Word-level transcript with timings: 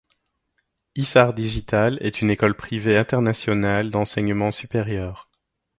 Isart 0.95 1.35
Digital 1.35 1.99
est 2.01 2.21
une 2.23 2.31
école 2.31 2.55
privée 2.55 2.97
internationale 2.97 3.91
d’enseignement 3.91 4.49
supérieur. 4.49 5.29